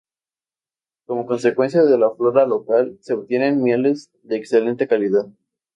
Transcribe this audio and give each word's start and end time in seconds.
Como 1.05 1.27
consecuencia 1.27 1.83
de 1.83 1.95
la 1.95 2.09
flora 2.09 2.47
local 2.47 2.97
se 3.01 3.13
obtienen 3.13 3.61
mieles 3.61 4.09
de 4.23 4.35
excelente 4.37 4.87
calidad. 4.87 5.27